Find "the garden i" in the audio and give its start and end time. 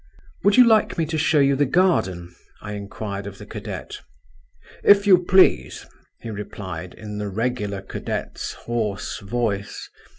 1.55-2.73